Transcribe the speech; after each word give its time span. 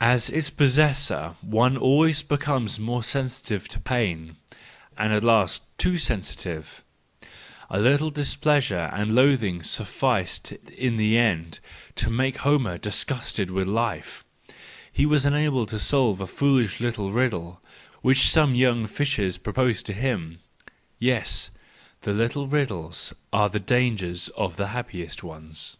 As 0.00 0.30
its 0.30 0.50
possessor 0.50 1.34
one 1.40 1.76
always 1.76 2.22
becomes 2.22 2.78
more 2.78 3.02
SANCTUS 3.02 3.42
JANUARIUS 3.42 3.68
237 3.72 3.82
sensitive 4.38 4.44
to 4.46 4.46
pain, 4.46 4.60
and 4.96 5.12
at 5.12 5.24
last 5.24 5.62
too 5.78 5.98
sensitive: 5.98 6.84
a 7.68 7.80
little 7.80 8.12
displeasure 8.12 8.88
and 8.94 9.16
loathing 9.16 9.64
sufficed 9.64 10.52
in 10.52 10.96
the 10.96 11.16
end 11.18 11.58
to 11.96 12.08
* 12.08 12.08
make 12.08 12.36
Homer 12.36 12.78
disgusted 12.78 13.50
with 13.50 13.66
life. 13.66 14.24
He 14.92 15.04
was 15.04 15.26
unable 15.26 15.66
to 15.66 15.80
solve 15.80 16.20
a 16.20 16.28
foolish 16.28 16.78
little 16.80 17.10
riddle 17.10 17.60
which 18.00 18.30
some 18.30 18.54
young 18.54 18.86
fishers 18.86 19.38
proposed 19.38 19.86
to 19.86 19.92
him! 19.92 20.38
Yes, 21.00 21.50
the 22.02 22.12
little 22.12 22.46
riddles 22.46 23.12
are 23.32 23.48
the 23.48 23.58
dangers 23.58 24.28
of 24.36 24.54
the 24.54 24.68
happiest 24.68 25.24
ones 25.24 25.76